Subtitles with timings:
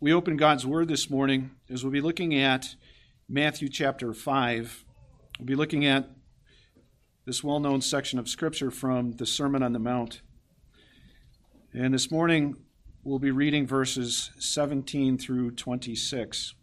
[0.00, 2.76] we open God's Word this morning, as we'll be looking at
[3.28, 4.84] Matthew chapter 5,
[5.38, 6.08] we'll be looking at
[7.26, 10.22] this well known section of Scripture from the Sermon on the Mount.
[11.72, 12.54] And this morning,
[13.02, 16.54] we'll be reading verses 17 through 26.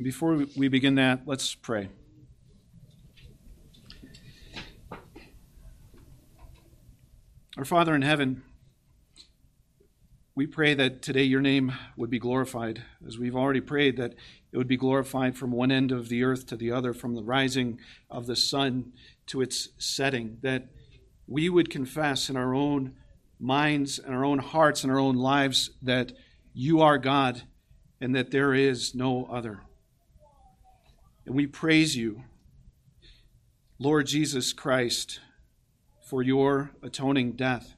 [0.00, 1.88] Before we begin that, let's pray.
[7.56, 8.42] Our Father in heaven,
[10.34, 14.14] we pray that today your name would be glorified, as we've already prayed that
[14.50, 17.22] it would be glorified from one end of the earth to the other, from the
[17.22, 17.78] rising
[18.10, 18.92] of the sun
[19.26, 20.68] to its setting, that
[21.26, 22.94] we would confess in our own
[23.38, 26.12] minds and our own hearts and our own lives that
[26.54, 27.42] you are God
[28.00, 29.60] and that there is no other.
[31.26, 32.22] And we praise you,
[33.78, 35.20] Lord Jesus Christ,
[36.08, 37.76] for your atoning death.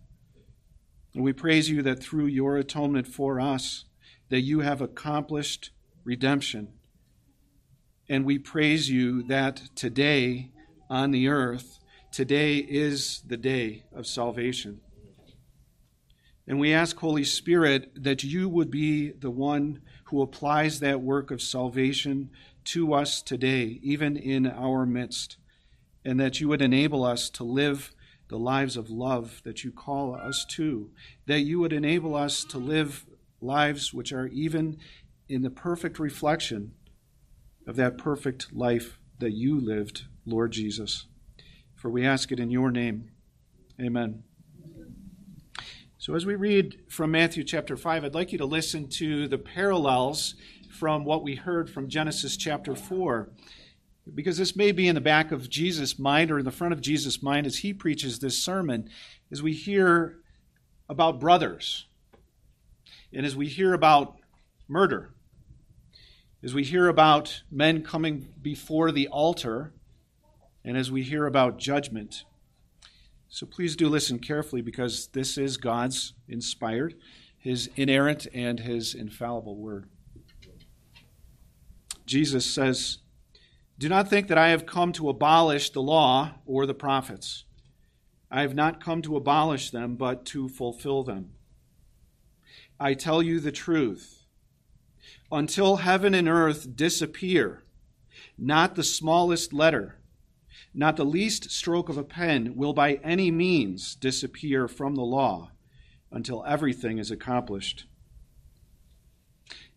[1.15, 3.85] And we praise you that through your atonement for us,
[4.31, 5.71] that you have accomplished
[6.03, 6.69] redemption.
[8.09, 10.51] And we praise you that today
[10.91, 11.79] on the earth,
[12.11, 14.81] today is the day of salvation.
[16.47, 21.31] And we ask, Holy Spirit, that you would be the one who applies that work
[21.31, 22.31] of salvation
[22.65, 25.39] to us today, even in our midst,
[26.05, 27.95] and that you would enable us to live
[28.29, 30.91] the lives of love that you call us to,
[31.27, 33.05] that you would enable us to live
[33.41, 34.79] lives which are even
[35.29, 36.73] in the perfect reflection
[37.67, 41.07] of that perfect life that you lived, Lord Jesus.
[41.75, 43.11] For we ask it in your name.
[43.81, 44.23] Amen.
[45.99, 49.39] So, as we read from Matthew chapter 5, I'd like you to listen to the
[49.39, 50.35] parallels
[50.71, 53.31] from what we heard from Genesis chapter 4
[54.13, 56.81] because this may be in the back of Jesus' mind or in the front of
[56.81, 58.89] Jesus' mind as he preaches this sermon,
[59.33, 60.17] as we hear
[60.89, 61.87] about brothers,
[63.13, 64.17] and as we hear about
[64.69, 65.15] murder,
[66.43, 69.73] as we hear about men coming before the altar,
[70.65, 72.25] and as we hear about judgment.
[73.29, 76.95] So please do listen carefully because this is God's inspired,
[77.39, 79.89] His inerrant, and His infallible word.
[82.07, 82.99] Jesus says,
[83.79, 87.45] do not think that I have come to abolish the law or the prophets.
[88.31, 91.33] I have not come to abolish them, but to fulfill them.
[92.79, 94.25] I tell you the truth.
[95.31, 97.65] Until heaven and earth disappear,
[98.39, 99.99] not the smallest letter,
[100.73, 105.51] not the least stroke of a pen will by any means disappear from the law
[106.11, 107.87] until everything is accomplished.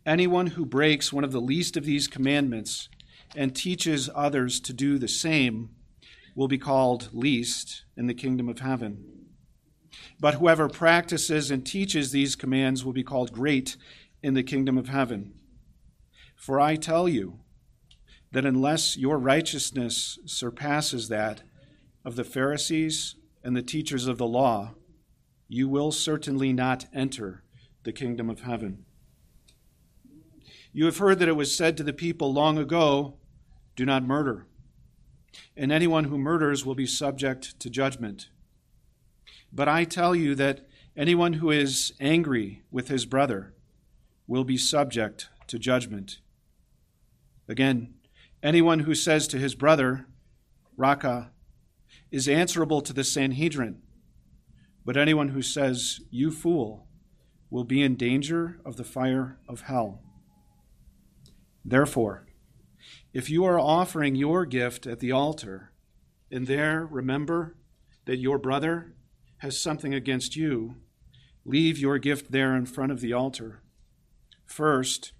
[0.05, 2.89] Anyone who breaks one of the least of these commandments
[3.35, 5.69] and teaches others to do the same
[6.35, 9.03] will be called least in the kingdom of heaven.
[10.19, 13.75] But whoever practices and teaches these commands will be called great
[14.21, 15.33] in the kingdom of heaven.
[16.35, 17.39] For I tell you
[18.31, 21.41] that unless your righteousness surpasses that
[22.05, 24.75] of the Pharisees and the teachers of the law,
[25.47, 27.43] you will certainly not enter
[27.83, 28.85] the kingdom of heaven.
[30.77, 33.15] You have heard that it was said to the people long ago,
[33.75, 34.45] Do not murder,
[35.55, 38.29] and anyone who murders will be subject to judgment.
[39.51, 43.55] But I tell you that anyone who is angry with his brother
[44.27, 46.19] will be subject to judgment.
[47.49, 47.95] Again,
[48.43, 50.05] anyone who says to his brother,
[50.77, 51.31] Raca,
[52.11, 53.81] is answerable to the Sanhedrin.
[54.85, 56.85] But anyone who says, You fool,
[57.49, 60.03] will be in danger of the fire of hell.
[61.67, 62.25] Therefore,
[63.11, 65.73] if you are offering your gift at the altar,
[66.31, 67.57] and there remember
[68.05, 68.95] that your brother
[69.39, 70.75] has something against you,
[71.43, 73.63] leave your gift there in front of the altar.
[74.45, 75.11] First,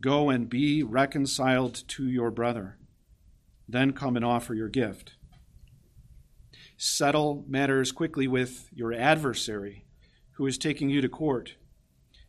[0.00, 2.78] go and be reconciled to your brother.
[3.68, 5.16] Then come and offer your gift.
[6.76, 9.84] Settle matters quickly with your adversary
[10.34, 11.56] who is taking you to court.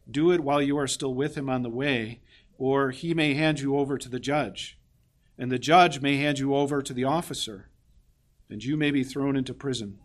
[0.10, 2.22] Do it while you are still with him on the way
[2.60, 4.78] or he may hand you over to the judge,
[5.38, 7.70] and the judge may hand you over to the officer,
[8.50, 9.98] and you may be thrown into prison.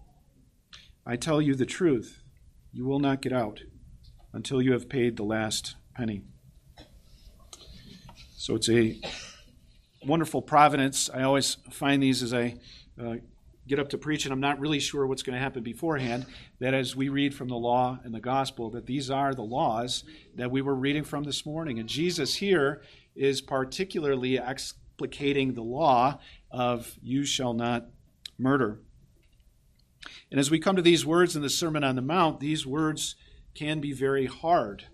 [1.05, 2.23] I tell you the truth,
[2.73, 3.63] you will not get out
[4.33, 6.23] until you have paid the last penny.
[8.37, 9.01] So it's a
[10.07, 11.11] wonderful providence.
[11.13, 12.55] I always find these as I
[13.03, 13.17] uh,
[13.67, 16.27] get up to preach and I'm not really sure what's going to happen beforehand,
[16.61, 20.05] that as we read from the law and the gospel, that these are the laws
[20.35, 21.79] that we were reading from this morning.
[21.79, 22.83] And Jesus here
[23.15, 26.19] is particularly explicating the law
[26.51, 27.87] of you shall not
[28.39, 28.81] murder.
[30.31, 33.17] And as we come to these words in the Sermon on the Mount, these words
[33.55, 34.85] can be very hard.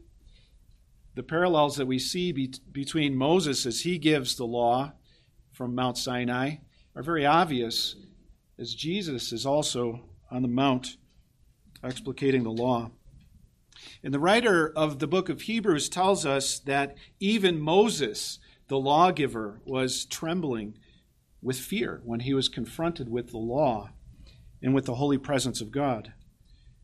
[1.14, 4.92] The parallels that we see be- between Moses as he gives the law
[5.50, 6.56] from Mount Sinai
[6.94, 7.96] are very obvious
[8.60, 10.98] as Jesus is also on the Mount
[11.82, 12.90] explicating the law.
[14.04, 19.62] And the writer of the book of Hebrews tells us that even Moses, the lawgiver,
[19.64, 20.76] was trembling
[21.40, 23.90] with fear when he was confronted with the law
[24.62, 26.12] and with the holy presence of God.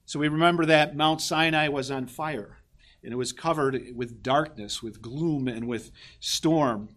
[0.07, 2.57] So we remember that Mount Sinai was on fire
[3.05, 5.91] and it was covered with darkness, with gloom, and with
[6.21, 6.89] storm.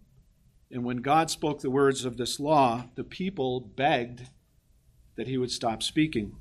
[0.72, 4.30] And when God spoke the words of this law, the people begged
[5.20, 6.34] that he would stop speaking.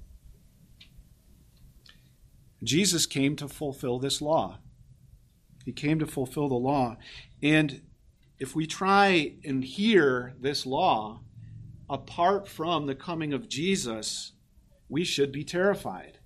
[2.62, 4.60] Jesus came to fulfill this law.
[5.64, 6.96] He came to fulfill the law.
[7.42, 7.82] And
[8.38, 11.22] if we try and hear this law
[11.90, 14.30] apart from the coming of Jesus,
[14.88, 16.20] we should be terrified.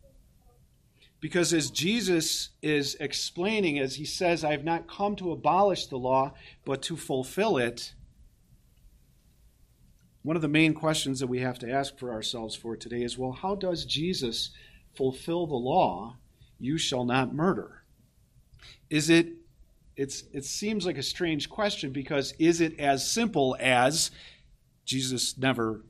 [1.21, 5.97] Because as Jesus is explaining, as he says, I have not come to abolish the
[5.97, 6.35] law,
[6.67, 7.95] but to fulfill it,
[10.23, 13.19] one of the main questions that we have to ask for ourselves for today is
[13.19, 14.51] well, how does Jesus
[14.95, 16.17] fulfill the law,
[16.59, 17.83] you shall not murder?
[18.89, 19.33] Is it
[19.97, 24.11] it's it seems like a strange question because is it as simple as
[24.85, 25.85] Jesus never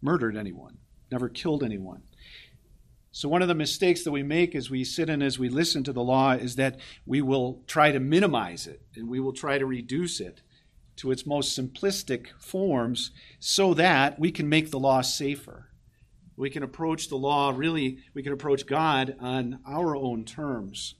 [0.00, 0.78] murdered anyone,
[1.10, 2.02] never killed anyone?
[3.12, 5.84] So, one of the mistakes that we make as we sit and as we listen
[5.84, 9.56] to the law is that we will try to minimize it and we will try
[9.56, 10.40] to reduce it
[10.96, 15.68] to its most simplistic forms so that we can make the law safer.
[16.36, 20.94] We can approach the law really, we can approach God on our own terms.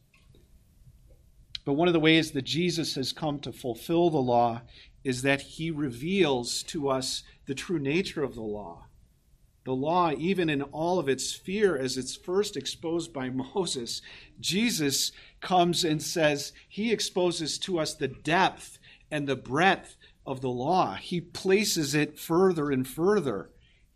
[1.64, 4.62] But one of the ways that Jesus has come to fulfill the law
[5.02, 8.86] is that he reveals to us the true nature of the law.
[9.64, 14.02] The law, even in all of its fear, as it's first exposed by Moses,
[14.40, 18.78] Jesus comes and says, He exposes to us the depth
[19.10, 19.96] and the breadth
[20.26, 20.94] of the law.
[20.94, 23.50] He places it further and further.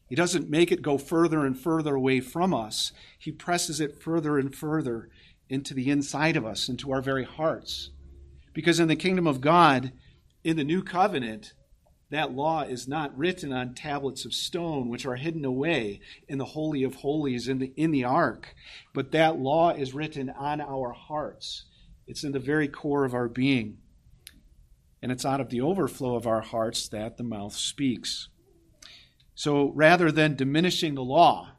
[0.08, 4.38] He doesn't make it go further and further away from us, He presses it further
[4.38, 5.10] and further
[5.48, 7.90] into the inside of us, into our very hearts.
[8.52, 9.92] Because in the kingdom of God,
[10.44, 11.52] in the new covenant,
[12.10, 16.44] that law is not written on tablets of stone, which are hidden away in the
[16.46, 18.54] Holy of Holies in the, in the ark,
[18.94, 21.66] but that law is written on our hearts.
[22.06, 23.78] It's in the very core of our being.
[25.02, 28.28] And it's out of the overflow of our hearts that the mouth speaks.
[29.34, 31.52] So rather than diminishing the law,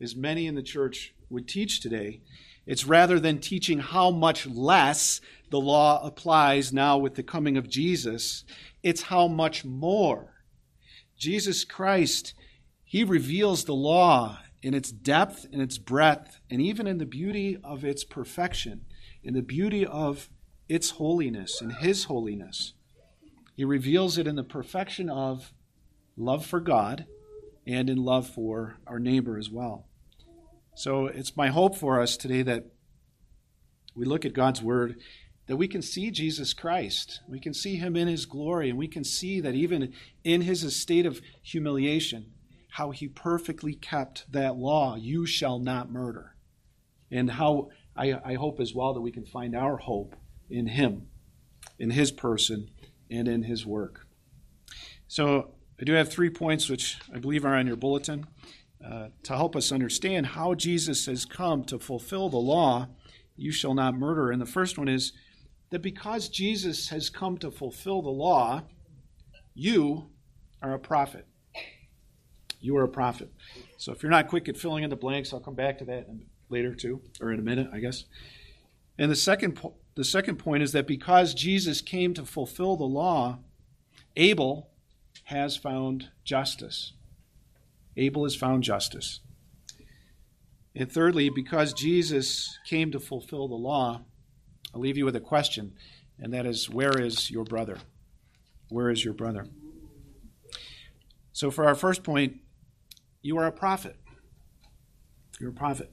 [0.00, 2.22] as many in the church would teach today,
[2.66, 5.20] it's rather than teaching how much less
[5.50, 8.44] the law applies now with the coming of Jesus,
[8.82, 10.42] it's how much more.
[11.16, 12.34] Jesus Christ,
[12.84, 17.58] He reveals the law in its depth and its breadth, and even in the beauty
[17.62, 18.84] of its perfection,
[19.22, 20.28] in the beauty of
[20.68, 22.74] its holiness and His holiness.
[23.56, 25.52] He reveals it in the perfection of
[26.16, 27.06] love for God
[27.66, 29.86] and in love for our neighbor as well.
[30.74, 32.66] So it's my hope for us today that
[33.94, 35.00] we look at God's Word
[35.46, 37.20] that we can see Jesus Christ.
[37.28, 39.92] We can see him in his glory, and we can see that even
[40.24, 42.32] in his estate of humiliation,
[42.70, 46.34] how he perfectly kept that law you shall not murder.
[47.10, 50.16] And how I, I hope as well that we can find our hope
[50.50, 51.06] in him,
[51.78, 52.70] in his person,
[53.10, 54.06] and in his work.
[55.08, 58.26] So I do have three points which I believe are on your bulletin
[58.84, 62.88] uh, to help us understand how Jesus has come to fulfill the law
[63.36, 64.30] you shall not murder.
[64.30, 65.12] And the first one is
[65.70, 68.62] that because Jesus has come to fulfill the law,
[69.54, 70.10] you
[70.62, 71.26] are a prophet.
[72.60, 73.30] You are a prophet.
[73.76, 76.08] So if you're not quick at filling in the blanks, I'll come back to that
[76.48, 78.04] later too, or in a minute, I guess.
[78.98, 82.84] And the second, po- the second point is that because Jesus came to fulfill the
[82.84, 83.38] law,
[84.14, 84.68] Abel
[85.24, 86.92] has found justice.
[87.96, 89.20] Abel has found justice.
[90.74, 94.02] And thirdly, because Jesus came to fulfill the law,
[94.74, 95.72] I'll leave you with a question,
[96.18, 97.78] and that is where is your brother?
[98.68, 99.46] Where is your brother?
[101.32, 102.40] So, for our first point,
[103.22, 103.96] you are a prophet.
[105.40, 105.90] You're a prophet.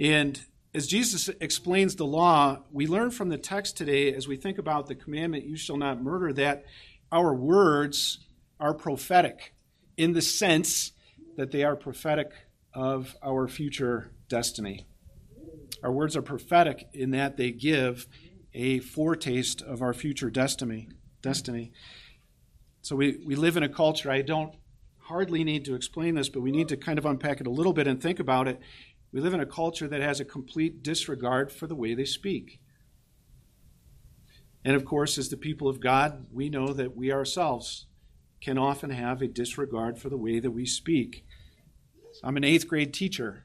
[0.00, 0.40] And
[0.74, 4.88] as Jesus explains the law, we learn from the text today, as we think about
[4.88, 6.64] the commandment, you shall not murder, that
[7.12, 8.18] our words
[8.58, 9.54] are prophetic
[9.96, 10.92] in the sense
[11.36, 12.32] that they are prophetic
[12.72, 14.84] of our future destiny.
[15.84, 18.08] Our words are prophetic in that they give
[18.52, 20.88] a foretaste of our future destiny.
[21.22, 21.72] Destiny.
[22.82, 24.54] So we, we live in a culture, I don't
[24.98, 27.72] hardly need to explain this, but we need to kind of unpack it a little
[27.72, 28.58] bit and think about it,
[29.14, 32.58] We live in a culture that has a complete disregard for the way they speak.
[34.64, 37.86] And of course, as the people of God, we know that we ourselves
[38.40, 41.24] can often have a disregard for the way that we speak.
[42.24, 43.44] I'm an eighth grade teacher.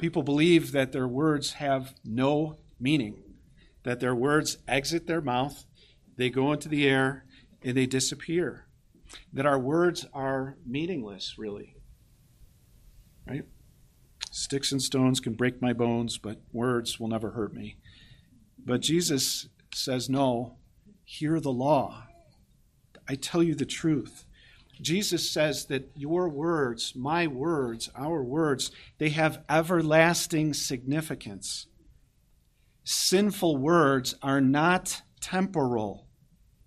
[0.00, 3.22] People believe that their words have no meaning,
[3.84, 5.64] that their words exit their mouth,
[6.16, 7.24] they go into the air,
[7.62, 8.66] and they disappear.
[9.32, 11.76] That our words are meaningless, really.
[13.26, 13.44] Right?
[14.30, 17.76] Sticks and stones can break my bones, but words will never hurt me.
[18.64, 20.56] But Jesus says, no,
[21.04, 22.04] hear the law.
[23.08, 24.24] I tell you the truth.
[24.80, 31.66] Jesus says that your words, my words, our words, they have everlasting significance.
[32.84, 36.06] Sinful words are not temporal,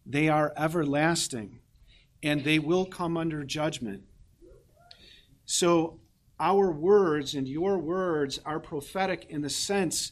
[0.06, 1.60] they are everlasting,
[2.24, 4.04] and they will come under judgment.
[5.46, 6.00] So,
[6.40, 10.12] our words and your words are prophetic in the sense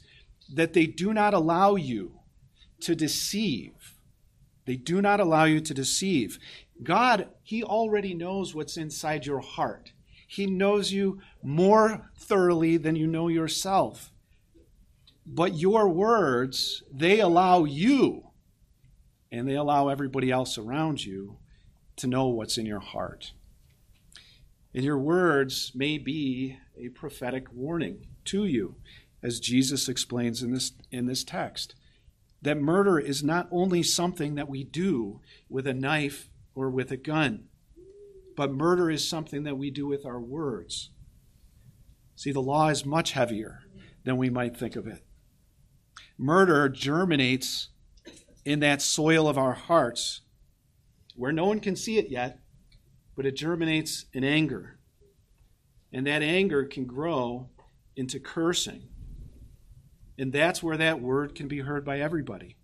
[0.53, 2.19] that they do not allow you
[2.81, 3.93] to deceive.
[4.65, 6.39] They do not allow you to deceive.
[6.84, 9.93] God, He already knows what's inside your heart.
[10.27, 14.12] He knows you more thoroughly than you know yourself.
[15.25, 18.24] But your words, they allow you
[19.31, 21.38] and they allow everybody else around you
[21.98, 23.31] to know what's in your heart.
[24.77, 28.75] And your words may be a prophetic warning to you,
[29.24, 31.74] as Jesus explains in this, in this text.
[32.43, 35.19] That murder is not only something that we do
[35.50, 37.46] with a knife or with a gun.
[38.36, 40.91] But murder is something that we do with our words.
[42.15, 43.62] See, the law is much heavier
[44.03, 45.03] than we might think of it.
[46.19, 47.69] Murder germinates
[48.46, 50.22] in that soil of our hearts
[51.15, 52.41] where no one can see it yet,
[53.17, 54.77] but it germinates in anger.
[55.91, 57.50] And that anger can grow
[57.95, 58.83] into cursing.
[60.19, 62.55] And that's where that word can be heard by everybody.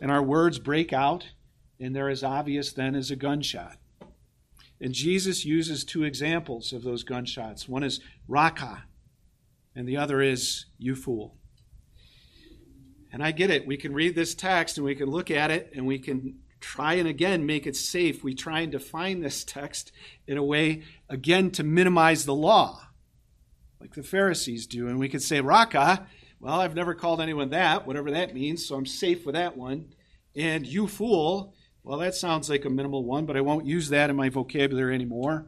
[0.00, 1.26] And our words break out
[1.78, 3.76] and they're as obvious then as a gunshot.
[4.80, 7.68] And Jesus uses two examples of those gunshots.
[7.68, 8.84] One is raca,
[9.74, 11.36] and the other is you fool.
[13.12, 13.66] And I get it.
[13.66, 16.94] We can read this text and we can look at it and we can try
[16.94, 18.22] and again make it safe.
[18.22, 19.92] We try and define this text
[20.26, 22.88] in a way, again, to minimize the law,
[23.80, 24.88] like the Pharisees do.
[24.88, 26.06] And we could say, Raca,
[26.40, 29.94] well, I've never called anyone that, whatever that means, so I'm safe with that one.
[30.36, 34.10] And you fool, well, that sounds like a minimal one, but I won't use that
[34.10, 35.46] in my vocabulary anymore.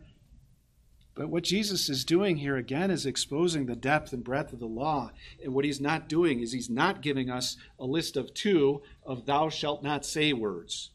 [1.14, 4.66] But what Jesus is doing here again is exposing the depth and breadth of the
[4.66, 5.10] law.
[5.44, 9.26] And what he's not doing is he's not giving us a list of two of
[9.26, 10.92] thou shalt not say words.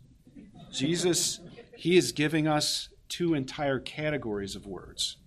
[0.71, 1.39] Jesus,
[1.75, 5.17] he is giving us two entire categories of words.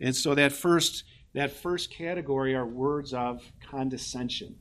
[0.00, 4.56] And so that first that first category are words of condescension.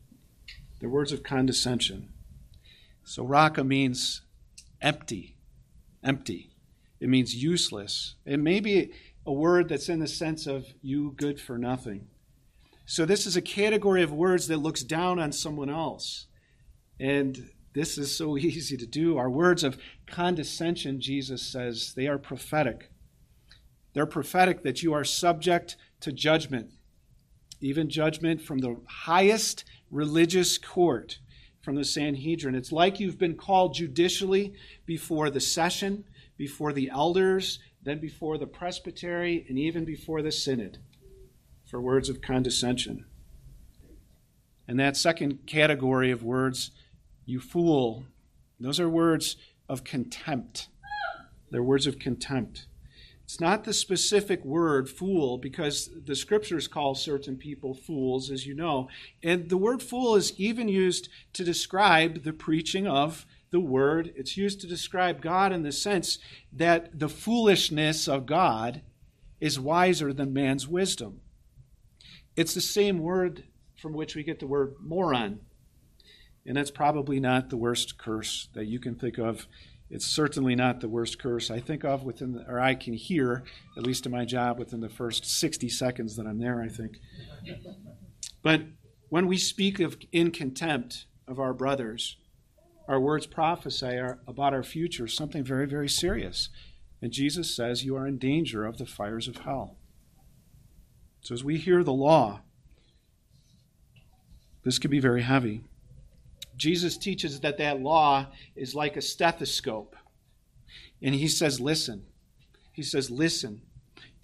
[0.81, 2.09] The words of condescension.
[3.05, 4.23] So raca means
[4.81, 5.37] empty.
[6.03, 6.51] Empty.
[6.99, 8.15] It means useless.
[8.25, 8.91] It may be
[9.25, 12.07] a word that's in the sense of you good for nothing.
[12.85, 16.27] So, this is a category of words that looks down on someone else.
[16.99, 19.17] And this is so easy to do.
[19.17, 19.77] Our words of
[20.07, 22.89] condescension, Jesus says, they are prophetic.
[23.93, 26.71] They're prophetic that you are subject to judgment,
[27.61, 31.19] even judgment from the highest religious court
[31.61, 32.55] from the Sanhedrin.
[32.55, 34.53] It's like you've been called judicially
[34.85, 36.05] before the session,
[36.37, 40.77] before the elders, then before the presbytery, and even before the synod
[41.65, 43.05] for words of condescension.
[44.67, 46.71] And that second category of words,
[47.25, 48.05] you fool,
[48.59, 50.69] those are words of contempt.
[51.51, 52.67] They're words of contempt.
[53.25, 58.53] It's not the specific word fool because the scriptures call certain people fools, as you
[58.53, 58.87] know.
[59.23, 64.13] And the word fool is even used to describe the preaching of the word.
[64.15, 66.19] It's used to describe God in the sense
[66.53, 68.81] that the foolishness of God
[69.39, 71.21] is wiser than man's wisdom.
[72.35, 75.39] It's the same word from which we get the word moron.
[76.45, 79.47] And that's probably not the worst curse that you can think of
[79.89, 83.43] it's certainly not the worst curse I think of within, the, or I can hear,
[83.77, 86.97] at least in my job, within the first 60 seconds that I'm there, I think.
[88.41, 88.61] But
[89.09, 92.17] when we speak of in contempt of our brothers,
[92.87, 96.49] our words prophesy our, about our future, something very, very serious.
[97.01, 99.77] And Jesus says, You are in danger of the fires of hell.
[101.21, 102.41] So as we hear the law,
[104.63, 105.63] this could be very heavy.
[106.57, 109.95] Jesus teaches that that law is like a stethoscope.
[111.01, 112.05] And he says, listen.
[112.71, 113.61] He says, listen.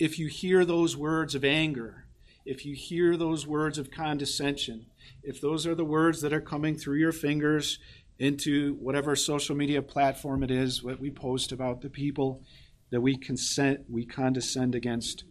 [0.01, 2.05] if you hear those words of anger,
[2.43, 4.87] if you hear those words of condescension,
[5.21, 7.77] if those are the words that are coming through your fingers
[8.17, 12.41] into whatever social media platform it is, what we post about the people
[12.89, 15.23] that we consent, we condescend against,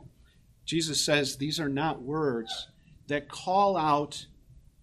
[0.65, 2.69] Jesus says these are not words
[3.09, 4.27] that call out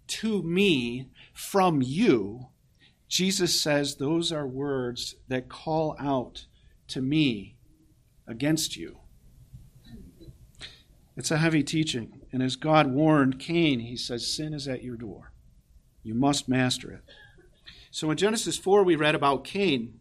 [0.07, 2.47] to me from you.
[3.07, 6.45] Jesus says those are words that call out
[6.89, 7.55] to me
[8.27, 8.97] against you.
[11.15, 12.21] It's a heavy teaching.
[12.31, 15.31] And as God warned Cain, he says, Sin is at your door.
[16.03, 17.01] You must master it.
[17.89, 19.99] So in Genesis 4, we read about Cain.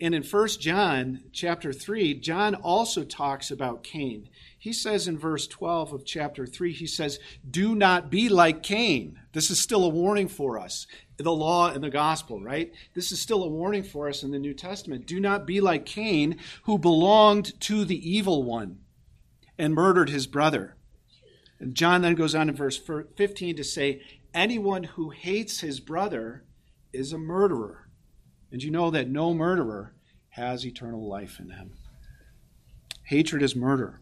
[0.00, 4.28] And in 1 John chapter 3, John also talks about Cain.
[4.58, 9.18] He says in verse 12 of chapter 3, he says, Do not be like Cain.
[9.32, 10.86] This is still a warning for us.
[11.16, 12.72] The law and the gospel, right?
[12.94, 15.06] This is still a warning for us in the New Testament.
[15.06, 18.80] Do not be like Cain, who belonged to the evil one
[19.56, 20.76] and murdered his brother.
[21.58, 24.02] And John then goes on in verse 15 to say,
[24.34, 26.44] Anyone who hates his brother
[26.92, 27.85] is a murderer.
[28.50, 29.94] And you know that no murderer
[30.30, 31.72] has eternal life in him.
[33.04, 34.00] Hatred is murder.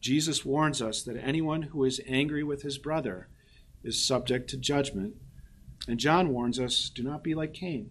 [0.00, 3.28] Jesus warns us that anyone who is angry with his brother
[3.82, 5.14] is subject to judgment.
[5.88, 7.90] And John warns us do not be like Cain,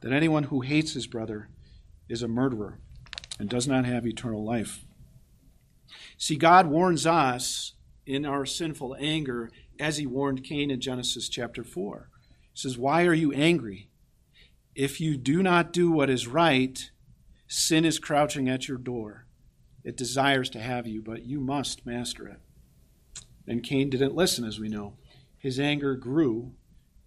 [0.00, 1.48] that anyone who hates his brother
[2.08, 2.78] is a murderer
[3.38, 4.84] and does not have eternal life.
[6.18, 7.74] See, God warns us
[8.06, 12.08] in our sinful anger as he warned Cain in Genesis chapter 4.
[12.52, 13.88] He says, Why are you angry?
[14.74, 16.90] If you do not do what is right,
[17.46, 19.26] sin is crouching at your door.
[19.84, 22.40] It desires to have you, but you must master it.
[23.46, 24.94] And Cain didn't listen, as we know.
[25.38, 26.54] His anger grew,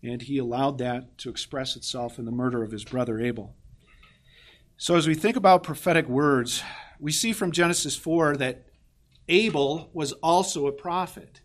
[0.01, 3.55] and he allowed that to express itself in the murder of his brother Abel.
[4.77, 6.63] So, as we think about prophetic words,
[6.99, 8.67] we see from Genesis 4 that
[9.27, 11.41] Abel was also a prophet.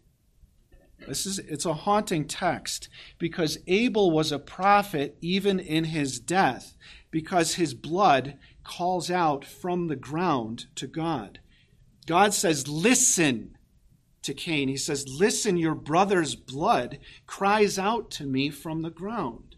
[1.06, 6.76] This is it's a haunting text because Abel was a prophet even in his death
[7.10, 11.40] because his blood calls out from the ground to God.
[12.06, 13.56] God says, "Listen
[14.22, 19.56] to Cain." He says, "Listen, your brother's blood cries out to me from the ground."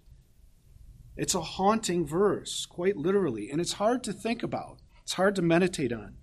[1.17, 4.81] It's a haunting verse, quite literally, and it's hard to think about.
[5.03, 6.17] It's hard to meditate on.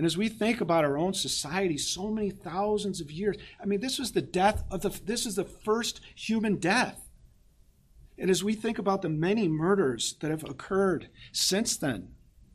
[0.00, 3.80] And as we think about our own society, so many thousands of years, I mean,
[3.80, 7.06] this was the death of the, this is the first human death.
[8.16, 12.14] And as we think about the many murders that have occurred since then,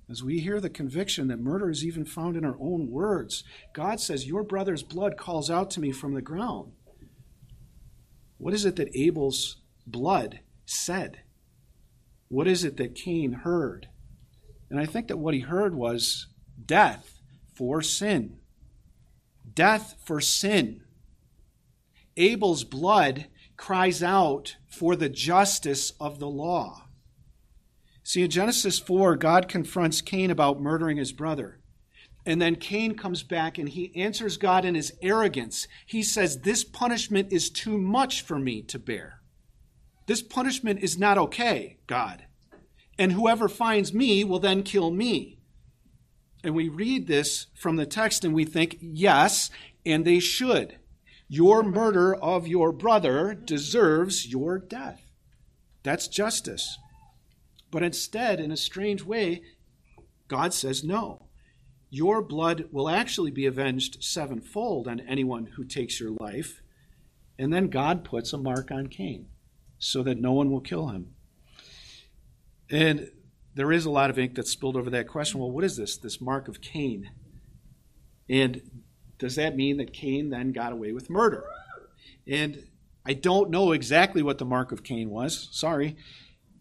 [0.10, 3.99] as we hear the conviction that murder is even found in our own words, God
[3.99, 6.71] says, Your brother's blood calls out to me from the ground.
[8.39, 11.19] What is it that Abel's blood said?
[12.27, 13.89] What is it that Cain heard?
[14.71, 16.25] And I think that what he heard was
[16.65, 17.14] death
[17.55, 18.37] for sin.
[19.53, 20.81] Death for sin.
[22.17, 26.83] Abel's blood cries out for the justice of the law.
[28.03, 31.59] See, in Genesis 4, God confronts Cain about murdering his brother.
[32.25, 35.67] And then Cain comes back and he answers God in his arrogance.
[35.85, 39.21] He says, This punishment is too much for me to bear.
[40.07, 42.25] This punishment is not okay, God.
[42.97, 45.34] And whoever finds me will then kill me.
[46.45, 49.49] And we read this from the text and we think, yes,
[49.84, 50.77] and they should.
[51.27, 55.01] Your murder of your brother deserves your death.
[55.81, 56.77] That's justice.
[57.71, 59.41] But instead, in a strange way,
[60.27, 61.25] God says no.
[61.89, 66.62] Your blood will actually be avenged sevenfold on anyone who takes your life.
[67.39, 69.29] And then God puts a mark on Cain
[69.79, 71.15] so that no one will kill him.
[72.69, 73.10] And
[73.55, 75.39] there is a lot of ink that's spilled over that question.
[75.39, 77.09] Well, what is this, this mark of Cain?
[78.29, 78.61] And
[79.17, 81.45] does that mean that Cain then got away with murder?
[82.27, 82.67] And
[83.05, 85.95] I don't know exactly what the mark of Cain was, sorry,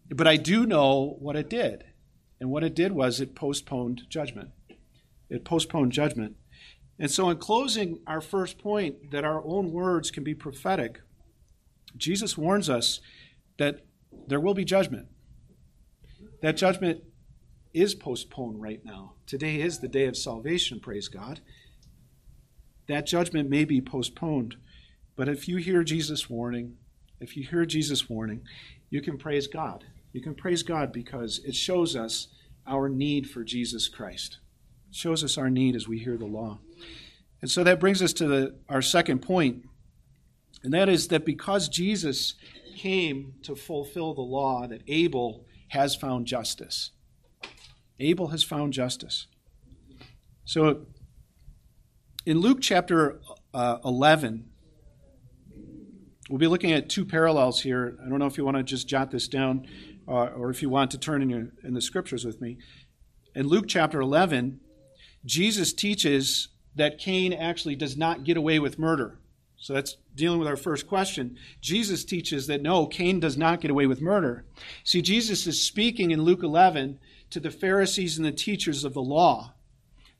[0.09, 1.83] but I do know what it did.
[2.39, 4.51] And what it did was it postponed judgment.
[5.29, 6.35] It postponed judgment.
[6.99, 11.01] And so, in closing our first point, that our own words can be prophetic,
[11.97, 12.99] Jesus warns us
[13.57, 13.81] that
[14.27, 15.07] there will be judgment.
[16.41, 17.03] That judgment
[17.73, 19.13] is postponed right now.
[19.25, 21.41] Today is the day of salvation, praise God.
[22.87, 24.55] That judgment may be postponed.
[25.15, 26.77] But if you hear Jesus' warning,
[27.19, 28.41] if you hear Jesus' warning,
[28.89, 29.85] you can praise God.
[30.13, 32.27] You can praise God because it shows us
[32.67, 34.39] our need for Jesus Christ.
[34.89, 36.59] It shows us our need as we hear the law.
[37.41, 39.65] And so that brings us to the, our second point,
[40.63, 42.35] and that is that because Jesus
[42.75, 46.91] came to fulfill the law, that Abel has found justice.
[47.99, 49.27] Abel has found justice.
[50.45, 50.85] So
[52.25, 53.19] in Luke chapter
[53.53, 54.49] uh, 11,
[56.29, 57.97] we'll be looking at two parallels here.
[58.03, 59.67] I don't know if you want to just jot this down
[60.07, 62.57] uh, or if you want to turn in, your, in the scriptures with me.
[63.35, 64.61] In Luke chapter 11,
[65.25, 69.19] Jesus teaches that Cain actually does not get away with murder.
[69.57, 71.37] So that's dealing with our first question.
[71.61, 74.45] Jesus teaches that no, Cain does not get away with murder.
[74.83, 76.99] See, Jesus is speaking in Luke 11
[77.29, 79.53] to the Pharisees and the teachers of the law,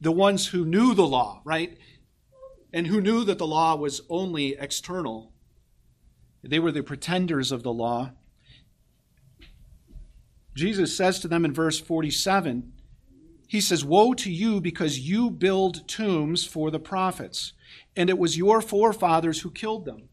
[0.01, 1.77] the ones who knew the law, right?
[2.73, 5.31] And who knew that the law was only external.
[6.43, 8.11] They were the pretenders of the law.
[10.53, 12.73] Jesus says to them in verse 47,
[13.47, 17.53] He says, Woe to you because you build tombs for the prophets
[17.95, 20.09] and it was your forefathers who killed them.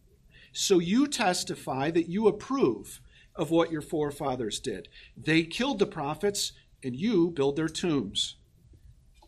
[0.52, 3.00] So you testify that you approve
[3.34, 4.88] of what your forefathers did.
[5.16, 6.52] They killed the prophets,
[6.84, 8.36] and you build their tombs.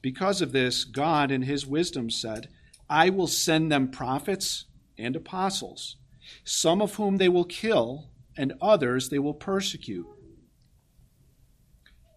[0.02, 2.48] Because of this, God, in his wisdom, said,
[2.90, 4.66] I will send them prophets
[4.98, 5.96] and apostles,
[6.44, 10.06] some of whom they will kill, and others they will persecute.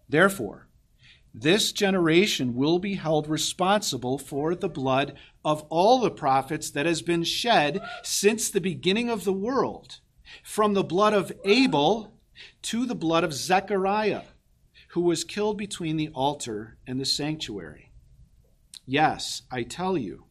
[0.08, 0.68] Therefore,
[1.32, 5.14] this generation will be held responsible for the blood
[5.48, 9.98] of all the prophets that has been shed since the beginning of the world,
[10.44, 12.12] from the blood of Abel
[12.60, 14.24] to the blood of Zechariah,
[14.88, 17.90] who was killed between the altar and the sanctuary.
[18.84, 20.24] Yes, I tell you,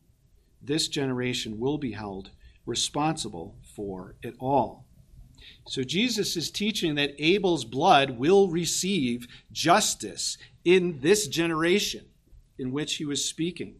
[0.61, 2.29] this generation will be held
[2.67, 4.85] responsible for it all.
[5.67, 12.05] So Jesus is teaching that Abel's blood will receive justice in this generation
[12.59, 13.77] in which he was speaking.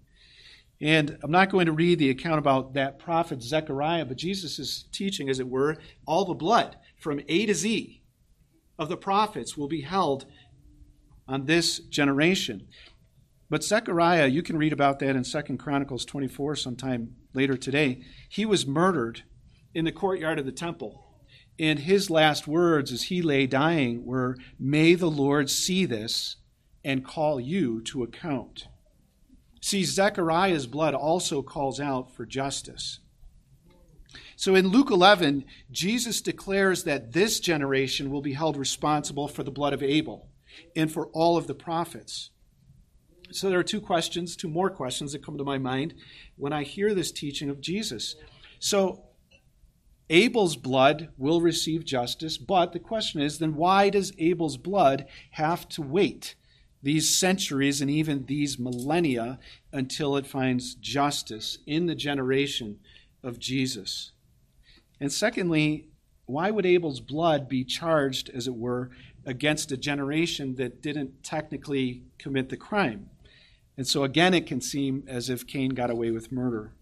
[0.79, 4.85] And I'm not going to read the account about that prophet Zechariah, but Jesus is
[4.91, 8.01] teaching, as it were, all the blood from A to Z
[8.77, 10.25] of the prophets will be held
[11.27, 12.67] on this generation.
[13.49, 18.03] But Zechariah, you can read about that in Second Chronicles 24 sometime later today.
[18.29, 19.23] He was murdered
[19.73, 21.03] in the courtyard of the temple.
[21.59, 26.35] And his last words as he lay dying were, May the Lord see this
[26.83, 28.67] and call you to account.
[29.67, 32.99] See, Zechariah's blood also calls out for justice.
[34.37, 39.51] So in Luke 11, Jesus declares that this generation will be held responsible for the
[39.51, 40.29] blood of Abel
[40.73, 42.29] and for all of the prophets.
[43.31, 45.95] So there are two questions, two more questions that come to my mind
[46.37, 48.15] when I hear this teaching of Jesus.
[48.59, 49.03] So
[50.09, 55.67] Abel's blood will receive justice, but the question is then why does Abel's blood have
[55.67, 56.35] to wait
[56.83, 59.39] these centuries and even these millennia
[59.71, 62.79] until it finds justice in the generation
[63.23, 64.11] of Jesus.
[64.99, 65.89] And secondly,
[66.25, 68.91] why would Abel's blood be charged, as it were,
[69.25, 73.09] against a generation that didn't technically commit the crime?
[73.77, 76.73] And so again, it can seem as if Cain got away with murder.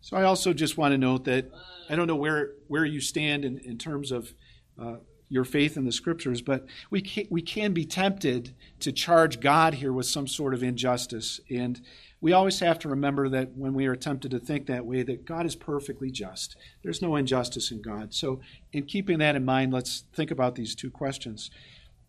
[0.00, 1.50] So I also just want to note that
[1.88, 4.34] I don't know where, where you stand in, in terms of
[4.80, 4.96] uh,
[5.28, 9.74] your faith in the scriptures, but we can, we can be tempted to charge God
[9.74, 11.40] here with some sort of injustice.
[11.50, 11.80] And
[12.20, 15.24] we always have to remember that when we are tempted to think that way, that
[15.24, 16.56] God is perfectly just.
[16.82, 18.14] There's no injustice in God.
[18.14, 18.40] So,
[18.72, 21.50] in keeping that in mind, let's think about these two questions.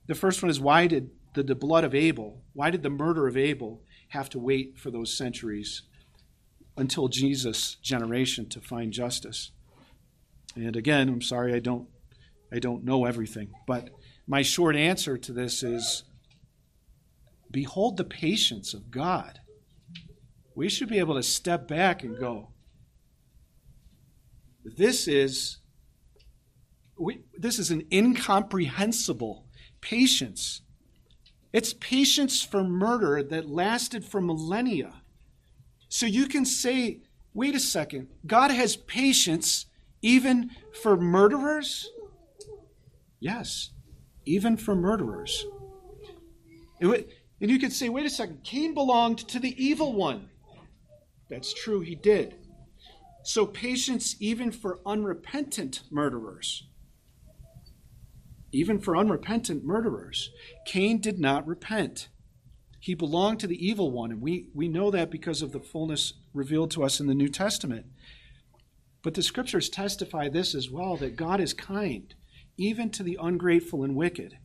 [0.06, 3.28] The first one is why did the, the blood of Abel, why did the murder
[3.28, 5.82] of Abel have to wait for those centuries
[6.78, 9.52] until Jesus' generation to find justice?
[10.56, 11.88] And again, I'm sorry I don't
[12.52, 13.50] I don't know everything.
[13.66, 13.90] But
[14.28, 16.04] my short answer to this is
[17.52, 19.40] behold the patience of God.
[20.56, 22.50] We should be able to step back and go,
[24.64, 25.60] this is
[26.98, 29.46] we, this is an incomprehensible
[29.82, 30.62] patience.
[31.54, 35.02] It's patience for murder that lasted for millennia.
[35.90, 37.02] So you can say,
[37.34, 39.68] wait a second, God has patience
[40.02, 41.90] even for murderers?
[43.20, 43.72] Yes,
[44.26, 45.46] even for murderers.
[46.82, 47.08] Would,
[47.42, 50.30] and you could say, wait a second, Cain belonged to the evil one.
[51.30, 52.36] That's true, he did.
[53.24, 56.64] So, patience even for unrepentant murderers.
[58.52, 60.30] Even for unrepentant murderers.
[60.66, 62.08] Cain did not repent.
[62.80, 66.14] He belonged to the evil one, and we, we know that because of the fullness
[66.34, 67.88] revealed to us in the New Testament.
[69.04, 72.14] But the scriptures testify this as well that God is kind
[72.58, 74.38] even to the ungrateful and wicked.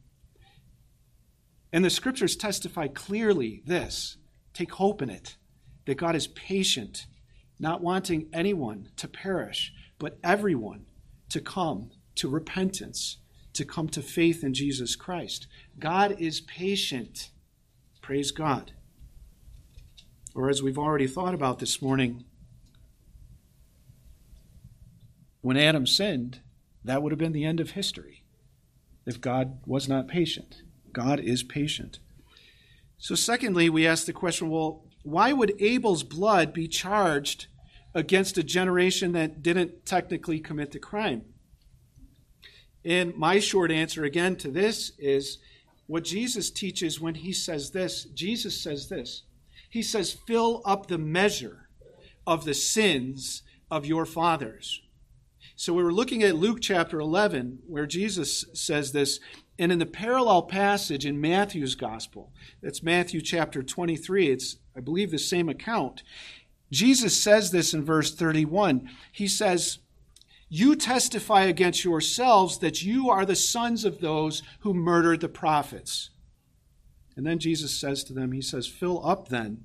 [1.72, 4.18] And the scriptures testify clearly this
[4.52, 5.36] take hope in it
[5.86, 7.06] that God is patient,
[7.58, 10.86] not wanting anyone to perish, but everyone
[11.30, 13.18] to come to repentance,
[13.54, 15.46] to come to faith in Jesus Christ.
[15.78, 17.30] God is patient.
[18.02, 18.72] Praise God.
[20.34, 22.24] Or as we've already thought about this morning,
[25.40, 26.40] when Adam sinned,
[26.84, 28.22] that would have been the end of history
[29.06, 30.62] if God was not patient.
[30.92, 31.98] God is patient.
[32.98, 37.46] So, secondly, we ask the question well, why would Abel's blood be charged
[37.94, 41.22] against a generation that didn't technically commit the crime?
[42.84, 45.38] And my short answer again to this is
[45.86, 48.04] what Jesus teaches when he says this.
[48.04, 49.22] Jesus says this.
[49.68, 51.68] He says, Fill up the measure
[52.26, 54.82] of the sins of your fathers.
[55.62, 59.20] So we were looking at Luke chapter 11, where Jesus says this,
[59.60, 65.12] and in the parallel passage in Matthew's gospel, that's Matthew chapter 23, it's, I believe,
[65.12, 66.02] the same account.
[66.72, 68.90] Jesus says this in verse 31.
[69.12, 69.78] He says,
[70.48, 76.10] You testify against yourselves that you are the sons of those who murdered the prophets.
[77.14, 79.62] And then Jesus says to them, He says, Fill up then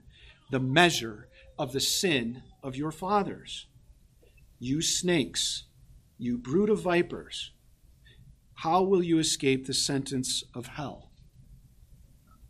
[0.52, 3.66] the measure of the sin of your fathers.
[4.60, 5.64] You snakes,
[6.18, 7.52] you brood of vipers,
[8.56, 11.12] how will you escape the sentence of hell?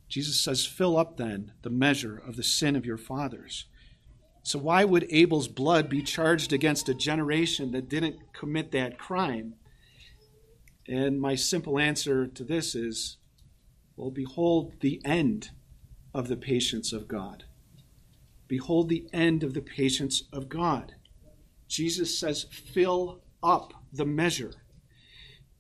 [0.08, 3.66] Jesus says, Fill up then the measure of the sin of your fathers.
[4.44, 9.56] So, why would Abel's blood be charged against a generation that didn't commit that crime?
[10.88, 13.18] And my simple answer to this is
[13.98, 15.50] well, behold the end
[16.14, 17.44] of the patience of God.
[18.48, 20.94] Behold the end of the patience of God.
[21.68, 24.54] Jesus says, fill up the measure.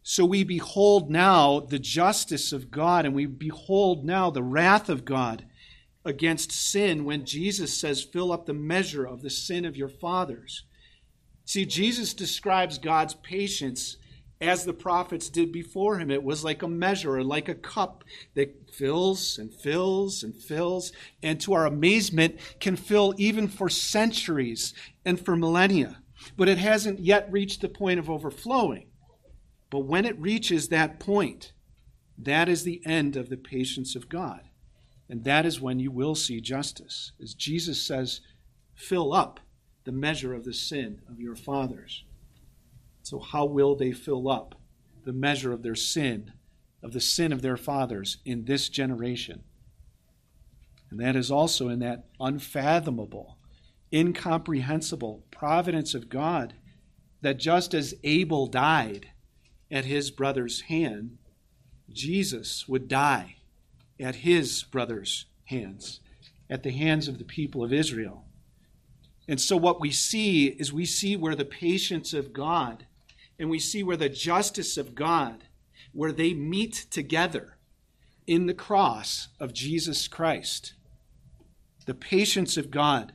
[0.04, 5.06] So we behold now the justice of God, and we behold now the wrath of
[5.06, 5.46] God
[6.06, 10.64] against sin when Jesus says, Fill up the measure of the sin of your fathers.
[11.44, 13.98] See, Jesus describes God's patience
[14.40, 16.12] as the prophets did before him.
[16.12, 18.04] It was like a measure or like a cup
[18.36, 20.92] that fills and fills and fills,
[21.24, 24.74] and to our amazement, can fill even for centuries
[25.04, 25.98] and for millennia.
[26.36, 28.88] But it hasn't yet reached the point of overflowing.
[29.70, 31.54] But when it reaches that point,
[32.18, 34.42] that is the end of the patience of God.
[35.10, 37.12] And that is when you will see justice.
[37.22, 38.22] As Jesus says,
[38.76, 39.40] fill up
[39.86, 42.04] the measure of the sin of your fathers.
[43.04, 44.56] So, how will they fill up
[45.06, 46.34] the measure of their sin,
[46.84, 49.44] of the sin of their fathers in this generation?
[50.92, 53.37] And that is also in that unfathomable,
[53.94, 56.54] incomprehensible providence of God
[57.22, 59.10] that just as Abel died
[59.72, 61.18] at his brother's hand,
[61.90, 63.38] Jesus would die
[64.00, 66.00] at his brother's hands,
[66.50, 68.26] at the hands of the people of Israel.
[69.28, 72.86] And so, what we see is we see where the patience of God
[73.40, 75.44] and we see where the justice of God,
[75.92, 77.58] where they meet together
[78.26, 80.74] in the cross of Jesus Christ.
[81.86, 83.14] The patience of God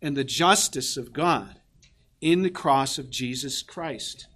[0.00, 1.60] and the justice of God
[2.20, 4.26] in the cross of Jesus Christ.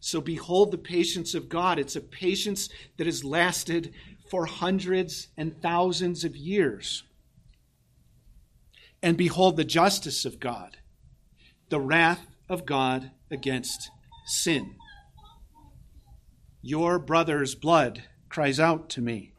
[0.00, 1.78] So, behold the patience of God.
[1.78, 3.94] It's a patience that has lasted
[4.30, 7.04] for hundreds and thousands of years.
[9.02, 10.76] And behold the justice of God,
[11.68, 13.90] the wrath of God against
[14.26, 14.76] sin.
[16.62, 19.32] Your brother's blood cries out to me.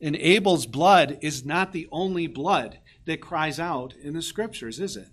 [0.00, 4.94] And Abel's blood is not the only blood that cries out in the scriptures, is
[4.94, 5.08] it?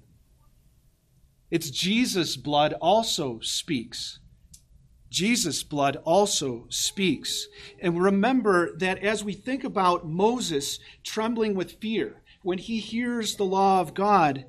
[1.49, 4.19] It's Jesus' blood also speaks.
[5.09, 7.47] Jesus' blood also speaks.
[7.79, 13.45] And remember that as we think about Moses trembling with fear when he hears the
[13.45, 14.43] law of God,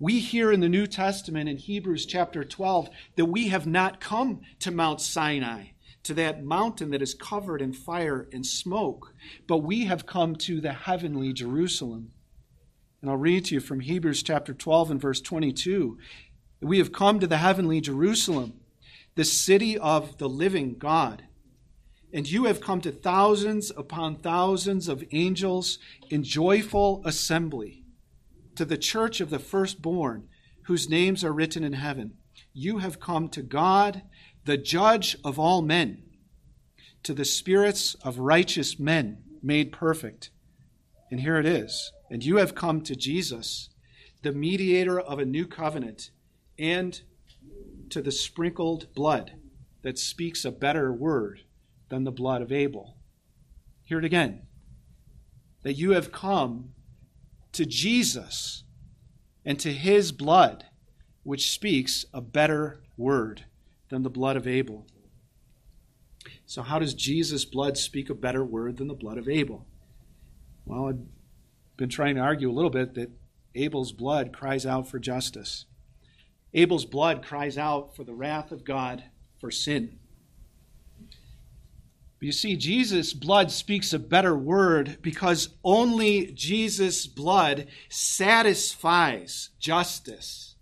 [0.00, 4.40] we hear in the New Testament in Hebrews chapter 12 that we have not come
[4.58, 5.66] to Mount Sinai,
[6.02, 9.14] to that mountain that is covered in fire and smoke,
[9.46, 12.10] but we have come to the heavenly Jerusalem.
[13.00, 15.98] And I'll read to you from Hebrews chapter 12 and verse 22.
[16.60, 18.54] We have come to the heavenly Jerusalem
[19.16, 21.24] the city of the living God.
[22.12, 25.78] And you have come to thousands upon thousands of angels
[26.08, 27.82] in joyful assembly,
[28.54, 30.28] to the church of the firstborn,
[30.66, 32.14] whose names are written in heaven.
[32.52, 34.02] You have come to God,
[34.44, 36.02] the judge of all men,
[37.02, 40.30] to the spirits of righteous men made perfect.
[41.10, 41.92] And here it is.
[42.10, 43.70] And you have come to Jesus,
[44.22, 46.10] the mediator of a new covenant,
[46.58, 47.00] and
[47.90, 49.32] to the sprinkled blood
[49.82, 51.42] that speaks a better word
[51.88, 52.96] than the blood of Abel.
[53.84, 54.42] Hear it again
[55.62, 56.70] that you have come
[57.52, 58.62] to Jesus
[59.44, 60.64] and to his blood,
[61.24, 63.44] which speaks a better word
[63.88, 64.86] than the blood of Abel.
[66.44, 69.66] So, how does Jesus' blood speak a better word than the blood of Abel?
[70.64, 70.98] Well,
[71.76, 73.10] been trying to argue a little bit that
[73.54, 75.66] Abel's blood cries out for justice.
[76.54, 79.04] Abel's blood cries out for the wrath of God
[79.38, 79.98] for sin.
[82.18, 90.54] But you see, Jesus' blood speaks a better word because only Jesus' blood satisfies justice.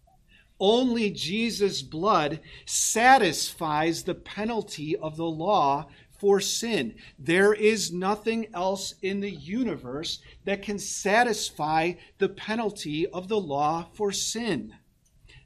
[0.59, 5.87] Only Jesus' blood satisfies the penalty of the law
[6.25, 6.95] for sin.
[7.19, 13.89] There is nothing else in the universe that can satisfy the penalty of the law
[13.93, 14.73] for sin.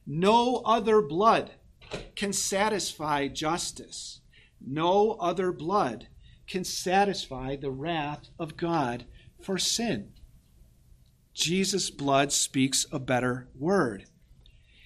[0.07, 1.51] No other blood
[2.15, 4.21] can satisfy justice.
[4.65, 6.07] No other blood
[6.47, 9.05] can satisfy the wrath of God
[9.43, 10.13] for sin.
[11.35, 14.05] Jesus' blood speaks a better word.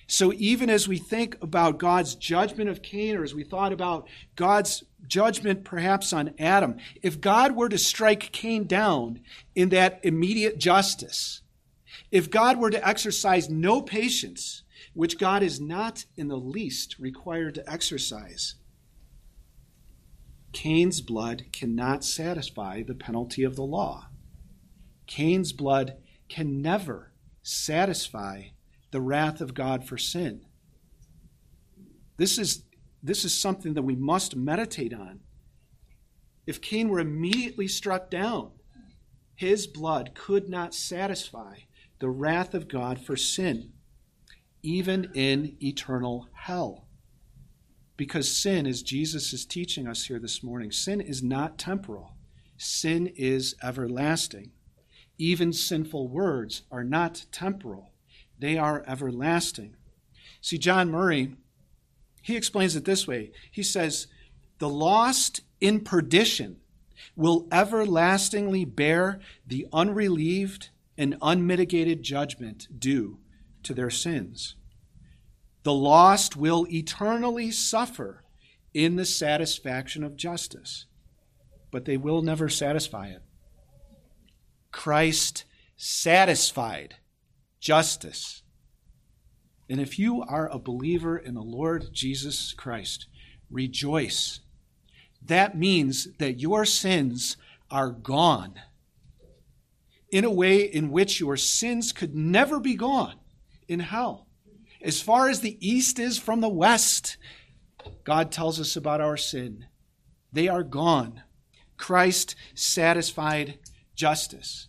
[0.07, 4.09] So even as we think about God's judgment of Cain, or as we thought about
[4.37, 9.21] God's judgment perhaps on Adam, if God were to strike Cain down
[9.55, 11.43] in that immediate justice,
[12.11, 14.63] if God were to exercise no patience,
[14.95, 18.57] which God is not in the least required to exercise,
[20.53, 24.09] Cain's blood cannot satisfy the penalty of the law.
[25.07, 25.97] Cain's blood
[26.29, 27.13] can never
[27.43, 28.45] satisfy
[28.91, 30.45] the wrath of God for sin.
[32.19, 32.65] This is,
[33.03, 35.21] this is something that we must meditate on.
[36.47, 38.51] If Cain were immediately struck down,
[39.35, 41.57] his blood could not satisfy
[41.99, 43.73] the wrath of God for sin,
[44.63, 46.87] even in eternal hell.
[47.97, 52.17] Because sin, as Jesus is teaching us here this morning, sin is not temporal,
[52.57, 54.51] sin is everlasting.
[55.19, 57.93] Even sinful words are not temporal
[58.43, 59.77] they are everlasting.
[60.41, 61.37] See, John Murray,
[62.23, 63.33] he explains it this way.
[63.51, 64.07] He says,
[64.59, 66.59] The lost in perdition
[67.17, 73.19] will everlastingly bear the unrelieved and unmitigated judgment due
[73.65, 74.55] to their sins.
[75.65, 78.25] The lost will eternally suffer
[78.75, 80.87] in the satisfaction of justice,
[81.71, 83.23] but they will never satisfy it.
[84.71, 85.45] Christ
[85.77, 86.97] satisfied
[87.61, 88.42] justice.
[89.69, 93.07] And if you are a believer in the Lord Jesus Christ,
[93.51, 94.41] rejoice.
[95.25, 97.37] That means that your sins
[97.71, 98.55] are gone
[100.11, 103.17] in a way in which your sins could never be gone
[103.67, 104.27] in hell.
[104.83, 107.17] As far as the east is from the west,
[108.05, 109.67] God tells us about our sin.
[110.33, 111.23] They are gone.
[111.77, 113.59] Christ satisfied
[113.95, 114.69] justice.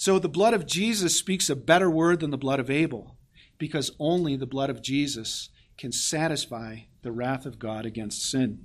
[0.00, 3.16] So the blood of Jesus speaks a better word than the blood of Abel,
[3.58, 8.60] because only the blood of Jesus can satisfy the wrath of God against sin.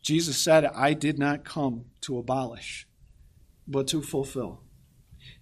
[0.00, 2.86] Jesus said, I did not come to abolish,
[3.66, 4.62] but to fulfill.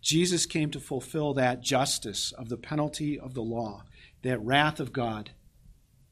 [0.01, 3.85] Jesus came to fulfill that justice of the penalty of the law,
[4.23, 5.33] that wrath of God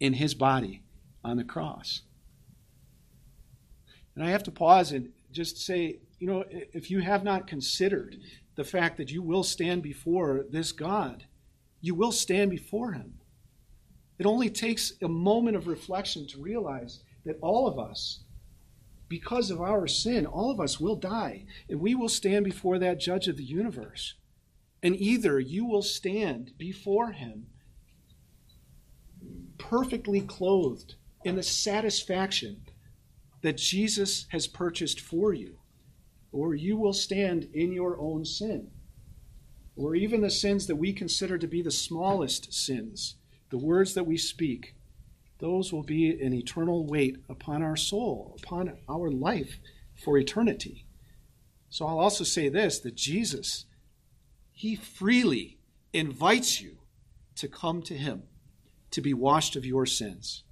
[0.01, 0.83] in his body
[1.25, 2.03] on the cross.
[4.15, 8.17] And I have to pause and just say, you know, if you have not considered
[8.57, 11.25] the fact that you will stand before this God,
[11.81, 13.15] you will stand before Him.
[14.19, 18.25] It only takes a moment of reflection to realize that all of us,
[19.09, 22.99] because of our sin, all of us will die, and we will stand before that
[22.99, 24.15] judge of the universe.
[24.83, 27.47] And either you will stand before Him
[29.57, 32.63] perfectly clothed in the satisfaction
[33.43, 35.58] that Jesus has purchased for you
[36.39, 38.71] or you will stand in your own sin,
[39.75, 43.17] or even the sins that we consider to be the smallest sins,
[43.51, 44.77] the words that we speak,
[45.41, 49.59] those will be an eternal weight upon our soul, upon our life
[49.97, 50.87] for eternity.
[51.71, 53.65] So I'll also say this that Jesus,
[54.53, 55.59] He freely
[55.93, 56.79] invites you
[57.35, 58.23] to come to Him
[58.93, 60.45] to be washed of your sins.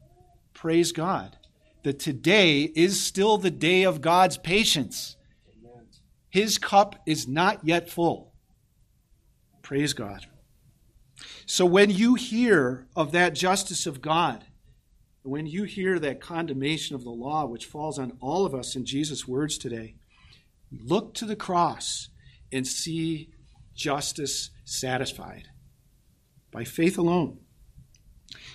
[0.53, 1.37] Praise God
[1.85, 5.17] that today is still the day of God's patience.
[6.31, 8.33] His cup is not yet full.
[9.63, 10.27] Praise God.
[11.47, 14.45] So when you hear of that justice of God,
[15.23, 18.85] when you hear that condemnation of the law which falls on all of us in
[18.85, 19.97] Jesus' words today,
[20.71, 22.11] look to the cross
[22.53, 23.31] and see
[23.75, 25.49] justice satisfied
[26.53, 27.39] by faith alone.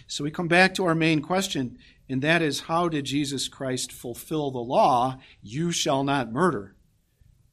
[0.07, 1.77] So we come back to our main question,
[2.09, 6.75] and that is how did Jesus Christ fulfill the law, you shall not murder?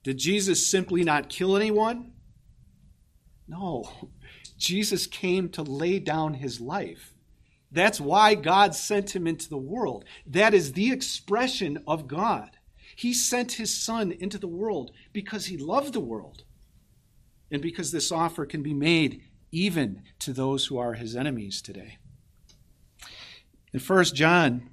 [0.02, 2.12] Did Jesus simply not kill anyone?
[3.46, 4.10] No.
[4.56, 7.14] Jesus came to lay down his life.
[7.70, 10.04] That's why God sent him into the world.
[10.26, 12.50] That is the expression of God.
[12.96, 16.44] He sent his son into the world because he loved the world
[17.50, 19.22] and because this offer can be made
[19.52, 21.98] even to those who are his enemies today.
[23.72, 24.70] In 1 John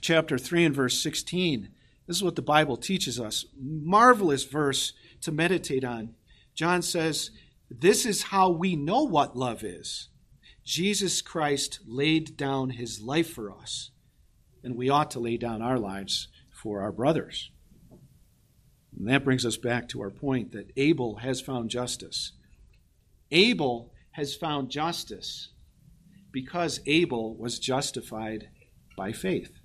[0.00, 1.70] chapter 3 and verse 16,
[2.08, 3.44] this is what the Bible teaches us.
[3.60, 6.14] Marvelous verse to meditate on.
[6.54, 7.30] John says,
[7.70, 10.08] This is how we know what love is.
[10.64, 13.90] Jesus Christ laid down his life for us,
[14.64, 17.50] and we ought to lay down our lives for our brothers.
[18.98, 22.32] And that brings us back to our point that Abel has found justice.
[23.30, 25.50] Abel has found justice
[26.32, 28.48] because Abel was justified
[28.96, 29.57] by faith.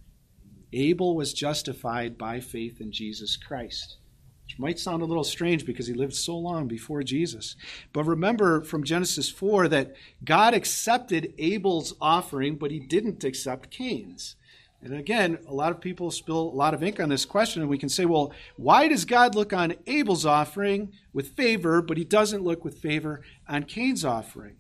[0.74, 3.98] Abel was justified by faith in Jesus Christ.
[4.46, 7.56] Which might sound a little strange because he lived so long before Jesus.
[7.94, 14.36] But remember from Genesis 4 that God accepted Abel's offering, but he didn't accept Cain's.
[14.84, 17.72] And again, a lot of people spill a lot of ink on this question, and
[17.72, 22.04] we can say, well, why does God look on Abel's offering with favor, but he
[22.04, 24.58] doesn't look with favor on Cain's offering?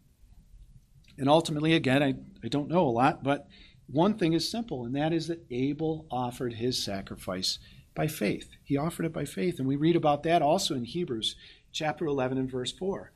[1.17, 3.47] And ultimately, again, I, I don't know a lot, but
[3.93, 7.59] one thing is simple, and that is that Abel offered his sacrifice
[7.95, 8.49] by faith.
[8.63, 9.59] He offered it by faith.
[9.59, 11.35] And we read about that also in Hebrews
[11.71, 13.13] chapter 11 and verse 4,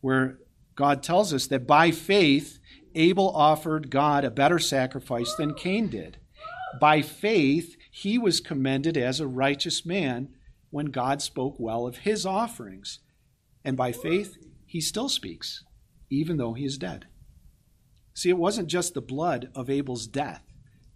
[0.00, 0.38] where
[0.76, 2.58] God tells us that by faith,
[2.94, 6.16] Abel offered God a better sacrifice than Cain did.
[6.80, 10.30] By faith, he was commended as a righteous man
[10.70, 13.00] when God spoke well of his offerings.
[13.62, 15.64] And by faith, he still speaks,
[16.08, 17.06] even though he is dead.
[18.20, 20.42] See, it wasn't just the blood of Abel's death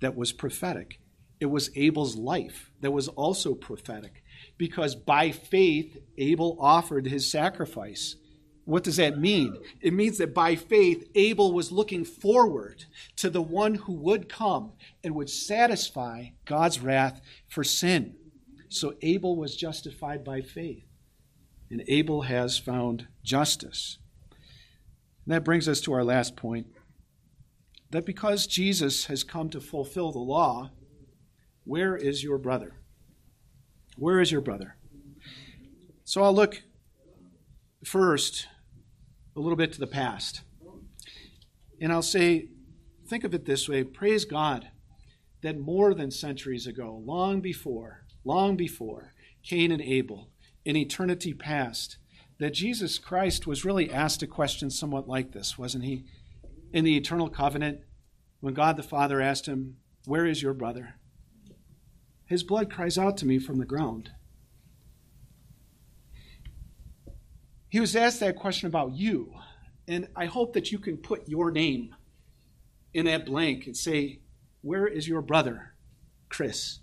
[0.01, 1.01] that was prophetic,
[1.41, 4.22] it was Abel's life that was also prophetic.
[4.59, 8.16] Because by faith, Abel offered his sacrifice.
[8.66, 9.57] What does that mean?
[9.81, 12.85] It means that by faith, Abel was looking forward
[13.16, 14.72] to the one who would come
[15.03, 18.16] and would satisfy God's wrath for sin.
[18.68, 20.85] So Abel was justified by faith,
[21.70, 23.97] and Abel has found justice.
[25.25, 26.66] And that brings us to our last point
[27.95, 30.72] that because Jesus has come to fulfill the law,
[31.62, 32.80] where is your brother?
[33.97, 34.74] Where is your brother?
[36.03, 36.64] So I'll look
[37.84, 38.49] first
[39.36, 40.40] a little bit to the past.
[41.80, 42.49] And I'll say,
[43.07, 44.70] think of it this way praise God
[45.45, 49.12] that more than centuries ago, long before, long before
[49.45, 50.30] Cain and Abel,
[50.64, 51.99] in eternity past,
[52.40, 56.03] that Jesus Christ was really asked a question somewhat like this, wasn't he?
[56.75, 57.83] In the eternal covenant,
[58.41, 60.97] when God the Father asked him, Where is your brother?
[62.27, 64.11] His blood cries out to me from the ground.
[67.68, 69.35] He was asked that question about you,
[69.87, 71.95] and I hope that you can put your name
[72.93, 74.18] in that blank and say,
[74.61, 75.75] Where is your brother,
[76.29, 76.81] Chris?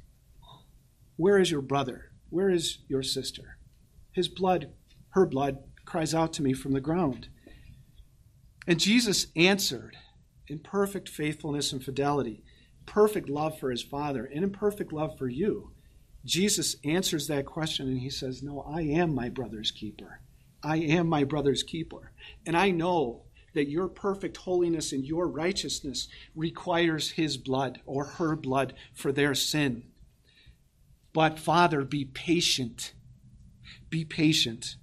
[1.18, 2.12] Where is your brother?
[2.30, 3.58] Where is your sister?
[4.14, 4.72] His blood,
[5.10, 7.28] her blood, cries out to me from the ground.
[8.68, 9.98] And Jesus answered
[10.48, 12.44] in perfect faithfulness and fidelity
[12.86, 15.72] perfect love for his Father and in perfect love for you,
[16.26, 20.22] Jesus answers that question and he says, No, I am my brother's keeper.
[20.64, 22.12] I am my brother's keeper.
[22.46, 28.36] And I know that your perfect holiness and your righteousness requires his blood or her
[28.36, 29.84] blood for their sin.
[31.14, 32.94] But, Father, be patient.
[33.90, 34.76] Be patient.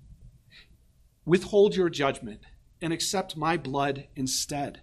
[1.24, 2.40] Withhold your judgment
[2.80, 4.80] and accept my blood instead,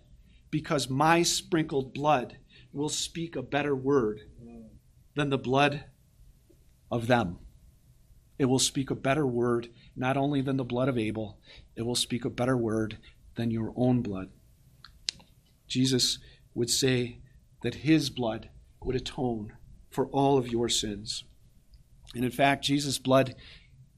[0.52, 2.38] because my sprinkled blood
[2.74, 4.22] will speak a better word
[5.16, 5.86] than the blood
[6.92, 7.38] of them.
[8.38, 11.40] It will speak a better word, not only than the blood of Abel,
[11.76, 12.98] it will speak a better word
[13.36, 14.30] than your own blood.
[15.68, 16.20] Jesus
[16.54, 17.20] would say
[17.64, 18.50] that his blood
[18.82, 19.54] would atone
[19.90, 21.24] for all of your sins.
[22.14, 23.36] And in fact, Jesus' blood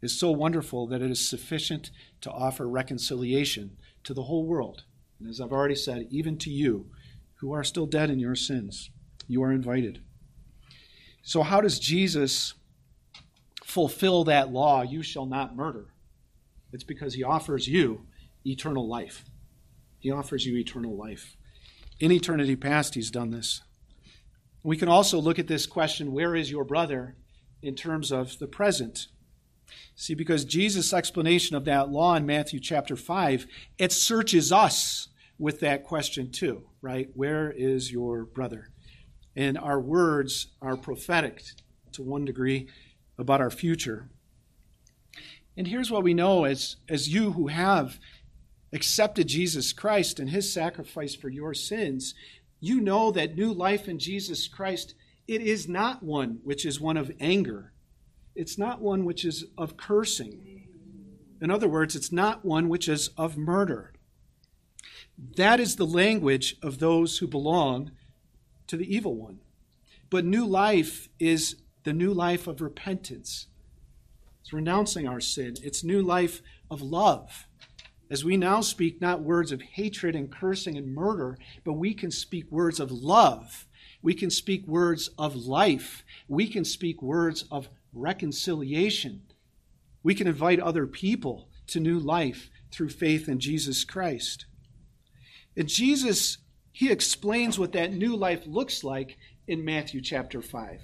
[0.01, 1.89] is so wonderful that it is sufficient
[2.21, 3.77] to offer reconciliation
[4.08, 4.84] to the whole world.
[5.20, 6.89] And as I've already said, even to you
[7.36, 8.89] who are still dead in your sins.
[9.28, 10.01] You are invited.
[11.22, 12.53] So, how does Jesus
[13.66, 15.88] fulfill that law, you shall not murder?
[16.72, 18.05] It's because he offers you
[18.45, 19.26] eternal life.
[19.99, 21.36] He offers you eternal life.
[21.99, 23.62] In eternity past, he's done this.
[24.64, 27.16] We can also look at this question, where is your brother,
[27.62, 29.08] in terms of the present.
[29.95, 33.47] See, because Jesus' explanation of that law in Matthew chapter 5,
[33.78, 37.09] it searches us with that question too, right?
[37.13, 38.70] Where is your brother?
[39.36, 41.43] And our words are prophetic
[41.93, 42.68] to one degree
[43.18, 44.09] about our future.
[45.55, 47.99] And here's what we know as, as you who have
[48.74, 52.13] accepted Jesus Christ and his sacrifice for your sins,
[52.59, 54.95] you know that new life in Jesus Christ
[55.28, 57.74] it is not one which is one of anger.
[58.38, 60.67] It's not one which is of cursing.
[61.41, 63.93] In other words, it's not one which is of murder.
[65.17, 67.91] That is the language of those who belong
[68.67, 69.39] to the evil one.
[70.11, 73.47] But new life is the new life of repentance.
[74.41, 75.55] It's renouncing our sin.
[75.63, 77.47] It's new life of love.
[78.09, 82.11] As we now speak not words of hatred and cursing and murder, but we can
[82.11, 83.65] speak words of love.
[84.03, 86.05] We can speak words of life.
[86.27, 87.67] We can speak words of
[87.97, 89.23] reconciliation.
[90.03, 94.45] We can invite other people to new life through faith in Jesus Christ.
[95.55, 96.37] And Jesus,
[96.71, 99.17] he explains what that new life looks like
[99.47, 100.81] in Matthew chapter 5,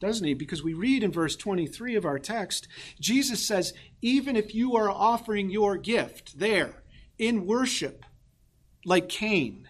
[0.00, 0.34] doesn't he?
[0.34, 2.66] Because we read in verse 23 of our text,
[3.00, 6.82] Jesus says, Even if you are offering your gift there
[7.18, 8.04] in worship,
[8.84, 9.68] like Cain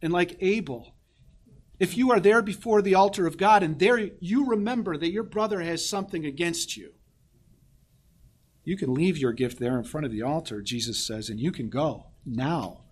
[0.00, 0.94] and like Abel,
[1.80, 5.22] if you are there before the altar of God and there you remember that your
[5.22, 6.92] brother has something against you,
[8.64, 11.50] you can leave your gift there in front of the altar, Jesus says, and you
[11.50, 12.82] can go now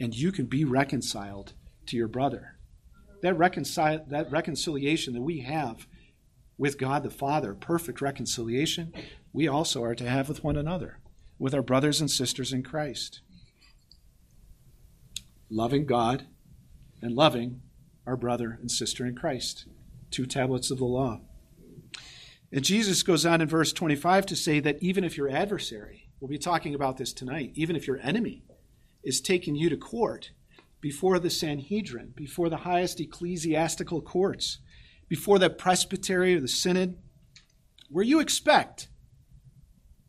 [0.00, 1.52] and you can be reconciled
[1.86, 2.56] to your brother.
[3.20, 5.86] That, reconcil- that reconciliation that we have
[6.56, 8.94] with God the Father, perfect reconciliation,
[9.32, 11.00] we also are to have with one another,
[11.38, 13.20] with our brothers and sisters in Christ.
[15.50, 16.26] Loving God
[17.02, 17.60] and loving
[18.08, 19.66] our brother and sister in Christ.
[20.10, 21.20] Two tablets of the law.
[22.50, 26.30] And Jesus goes on in verse 25 to say that even if your adversary, we'll
[26.30, 28.42] be talking about this tonight, even if your enemy
[29.04, 30.30] is taking you to court
[30.80, 34.58] before the Sanhedrin, before the highest ecclesiastical courts,
[35.06, 36.96] before the presbytery or the synod,
[37.90, 38.88] where you expect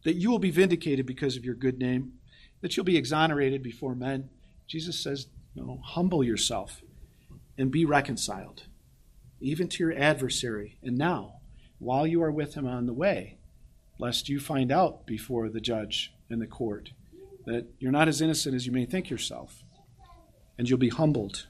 [0.05, 2.13] that you will be vindicated because of your good name,
[2.61, 4.29] that you'll be exonerated before men.
[4.67, 6.81] Jesus says, No, humble yourself
[7.59, 8.63] and be reconciled,
[9.41, 10.77] even to your adversary.
[10.81, 11.41] And now,
[11.77, 13.37] while you are with him on the way,
[13.99, 16.91] lest you find out before the judge and the court
[17.45, 19.63] that you're not as innocent as you may think yourself,
[20.57, 21.47] and you'll be humbled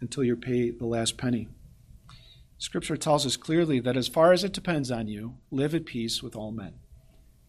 [0.00, 1.48] until you pay the last penny.
[2.56, 6.22] Scripture tells us clearly that as far as it depends on you, live at peace
[6.22, 6.74] with all men.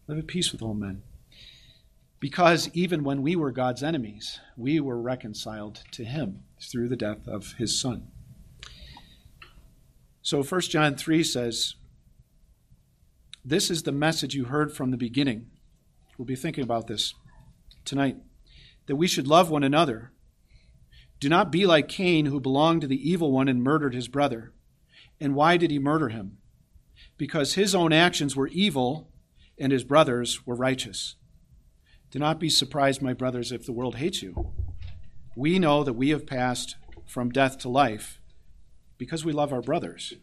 [0.06, 1.02] Live at peace with all men.
[2.20, 7.26] Because even when we were God's enemies, we were reconciled to Him through the death
[7.26, 8.08] of His Son.
[10.22, 11.76] So 1 John 3 says,
[13.44, 15.46] This is the message you heard from the beginning.
[16.18, 17.14] We'll be thinking about this
[17.84, 18.16] tonight
[18.86, 20.12] that we should love one another.
[21.20, 24.52] Do not be like Cain, who belonged to the evil one and murdered his brother.
[25.20, 26.38] And why did he murder him?
[27.16, 29.10] Because his own actions were evil
[29.58, 31.16] and his brothers were righteous.
[32.10, 34.52] Do not be surprised, my brothers, if the world hates you.
[35.36, 36.76] We know that we have passed
[37.06, 38.22] from death to life
[38.96, 40.14] because we love our brothers.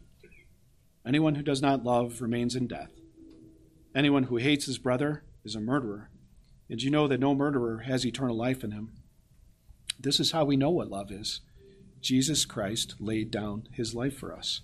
[1.06, 2.90] Anyone who does not love remains in death.
[3.96, 6.10] Anyone who hates his brother is a murderer.
[6.68, 8.94] And you know that no murderer has eternal life in him.
[10.00, 11.42] This is how we know what love is.
[12.02, 14.62] Jesus Christ laid down his life for us,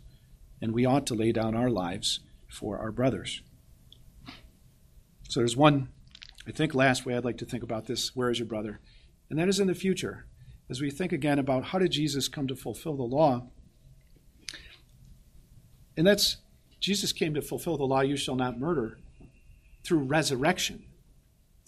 [0.59, 3.43] and we ought to lay down our lives for our brothers.
[5.29, 5.89] So there's one,
[6.47, 8.79] I think, last way I'd like to think about this where is your brother?
[9.29, 10.25] And that is in the future.
[10.69, 13.47] As we think again about how did Jesus come to fulfill the law?
[15.97, 16.37] And that's
[16.79, 18.99] Jesus came to fulfill the law, you shall not murder,
[19.83, 20.85] through resurrection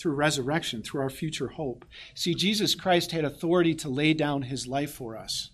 [0.01, 1.85] through resurrection, through our future hope.
[2.15, 5.51] See, Jesus Christ had authority to lay down his life for us,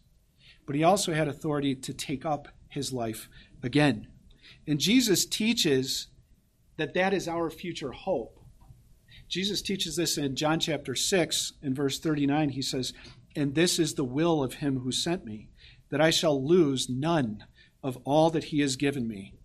[0.66, 3.28] but he also had authority to take up his life
[3.62, 4.08] again.
[4.66, 6.08] And Jesus teaches
[6.78, 8.39] that that is our future hope.
[9.28, 12.50] Jesus teaches this in John chapter 6, in verse 39.
[12.50, 12.93] He says,
[13.38, 15.50] And this is the will of him who sent me,
[15.92, 17.44] that I shall lose none
[17.84, 19.36] of all that he has given me,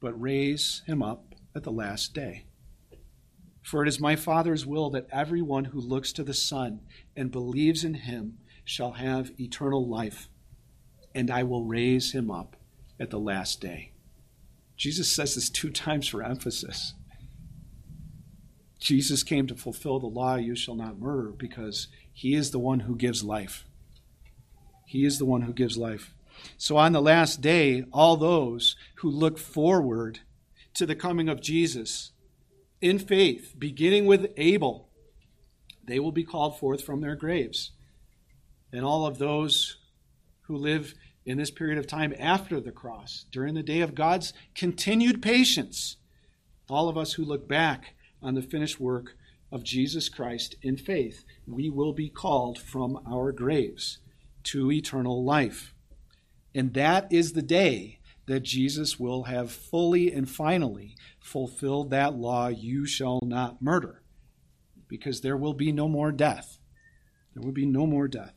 [0.00, 2.46] but raise him up at the last day.
[3.62, 6.80] For it is my Father's will that everyone who looks to the Son
[7.14, 10.30] and believes in him shall have eternal life,
[11.14, 12.56] and I will raise him up
[12.98, 13.92] at the last day.
[14.78, 16.94] Jesus says this two times for emphasis.
[18.80, 22.80] Jesus came to fulfill the law, you shall not murder, because he is the one
[22.80, 23.66] who gives life.
[24.86, 26.14] He is the one who gives life.
[26.56, 30.20] So on the last day, all those who look forward
[30.72, 32.12] to the coming of Jesus
[32.80, 34.88] in faith, beginning with Abel,
[35.84, 37.72] they will be called forth from their graves.
[38.72, 39.76] And all of those
[40.46, 40.94] who live
[41.26, 45.98] in this period of time after the cross, during the day of God's continued patience,
[46.70, 49.16] all of us who look back on the finished work
[49.52, 53.98] of Jesus Christ in faith, we will be called from our graves
[54.44, 55.74] to eternal life.
[56.54, 62.48] And that is the day that Jesus will have fully and finally fulfilled that law
[62.48, 64.02] you shall not murder,
[64.88, 66.58] because there will be no more death.
[67.34, 68.34] There will be no more death.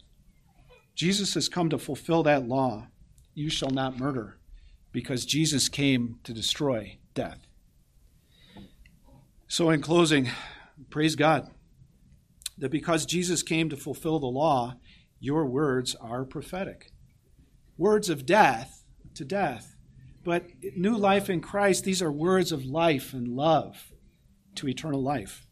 [0.95, 2.87] Jesus has come to fulfill that law
[3.33, 4.37] you shall not murder,
[4.91, 7.47] because Jesus came to destroy death.
[9.47, 10.29] So, in closing,
[10.89, 11.49] praise God
[12.59, 14.75] that because Jesus came to fulfill the law,
[15.19, 16.91] your words are prophetic.
[17.77, 18.83] Words of death
[19.15, 19.75] to death.
[20.23, 23.91] But new life in Christ, these are words of life and love
[24.55, 25.45] to eternal life.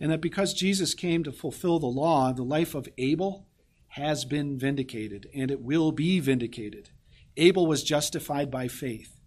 [0.00, 3.46] And that because Jesus came to fulfill the law, the life of Abel
[3.94, 6.90] has been vindicated and it will be vindicated.
[7.36, 9.20] Abel was justified by faith.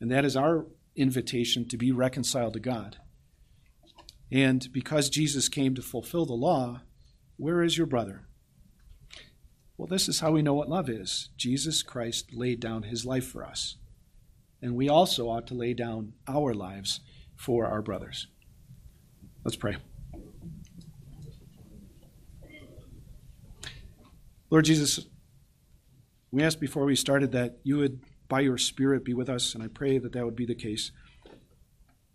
[0.00, 2.98] And that is our invitation to be reconciled to God.
[4.34, 6.80] And because Jesus came to fulfill the law,
[7.36, 8.26] where is your brother?
[9.76, 11.30] Well, this is how we know what love is.
[11.36, 13.76] Jesus Christ laid down his life for us.
[14.60, 16.98] And we also ought to lay down our lives
[17.36, 18.26] for our brothers.
[19.44, 19.76] Let's pray.
[24.50, 25.06] Lord Jesus,
[26.32, 29.62] we asked before we started that you would, by your Spirit, be with us, and
[29.62, 30.90] I pray that that would be the case.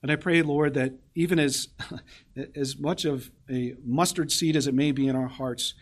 [0.01, 1.69] And I pray, Lord, that even as,
[2.55, 5.73] as much of a mustard seed as it may be in our hearts,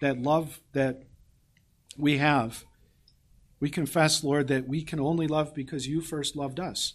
[0.00, 1.02] that love that
[1.96, 2.64] we have,
[3.60, 6.94] we confess, Lord, that we can only love because you first loved us.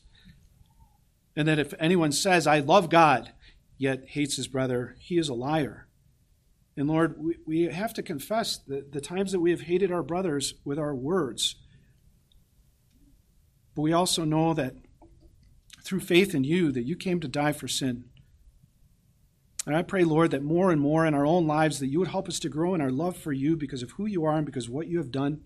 [1.36, 3.32] And that if anyone says, I love God,
[3.78, 5.88] yet hates his brother, he is a liar.
[6.78, 10.04] And Lord, we, we have to confess that the times that we have hated our
[10.04, 11.56] brothers with our words.
[13.76, 14.76] But we also know that
[15.84, 18.06] through faith in you, that you came to die for sin.
[19.66, 22.08] And I pray, Lord, that more and more in our own lives, that you would
[22.08, 24.46] help us to grow in our love for you because of who you are and
[24.46, 25.42] because of what you have done,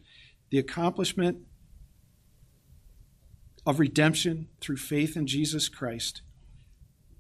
[0.52, 1.40] the accomplishment
[3.66, 6.22] of redemption through faith in Jesus Christ.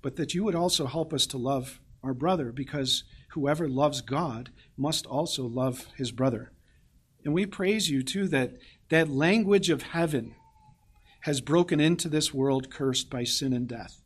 [0.02, 4.52] But that you would also help us to love our brother because whoever loves God
[4.78, 6.52] must also love his brother.
[7.26, 8.54] And we praise you, too, that
[8.90, 10.36] that language of heaven
[11.26, 14.02] has broken into this world cursed by sin and death.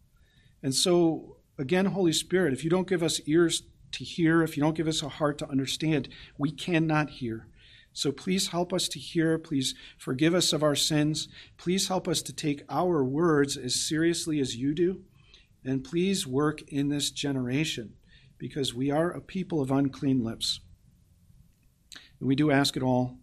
[0.62, 4.64] And so Again, Holy Spirit, if you don't give us ears to hear, if you
[4.64, 6.08] don't give us a heart to understand,
[6.38, 7.48] we cannot hear.
[7.92, 9.38] So please help us to hear.
[9.38, 11.28] Please forgive us of our sins.
[11.58, 15.02] Please help us to take our words as seriously as you do.
[15.66, 17.96] And please work in this generation
[18.38, 20.62] because we are a people of unclean lips.
[22.22, 23.18] And we do ask it all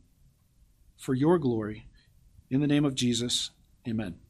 [0.99, 1.87] for your glory.
[2.51, 3.51] In the name of Jesus,
[3.89, 4.26] amen.